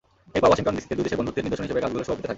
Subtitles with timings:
[0.35, 2.29] এরপর ওয়াশিংটন ডিসিতে দুই দেশের বন্ধুত্বের নিদর্শন হিসেবে গাছগুলো শোভা পেতে থাকে।